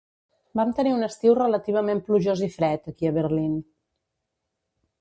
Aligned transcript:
Vam 0.59 0.69
tenir 0.79 0.93
un 0.99 1.07
estiu 1.07 1.35
relativament 1.39 2.01
plujós 2.07 2.43
i 2.47 2.49
fred 2.55 2.89
aquí 2.93 3.11
a 3.11 3.15
Berlín. 3.19 3.55